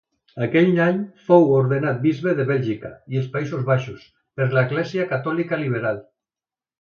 Aquell 0.43 0.69
any 0.85 1.01
fou 1.25 1.43
ordenat 1.57 1.99
bisbe 2.05 2.33
de 2.39 2.45
Bèlgica 2.51 2.91
i 3.15 3.19
els 3.21 3.27
Països 3.35 3.67
Baixos 3.67 4.07
per 4.41 4.49
l'Església 4.57 5.07
Catòlica 5.13 5.61
Liberal. 5.65 6.01